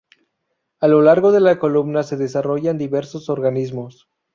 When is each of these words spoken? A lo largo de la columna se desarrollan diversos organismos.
A 0.79 0.87
lo 0.87 1.03
largo 1.03 1.31
de 1.31 1.39
la 1.41 1.59
columna 1.59 2.01
se 2.01 2.17
desarrollan 2.17 2.79
diversos 2.79 3.29
organismos. 3.29 4.09